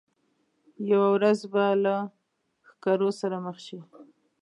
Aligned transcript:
یوه 0.91 1.07
ورځ 1.15 1.39
به 1.51 1.65
له 1.83 1.95
ښکرور 2.67 3.13
سره 3.21 3.35
مخ 3.45 3.57
شي. 3.65 3.79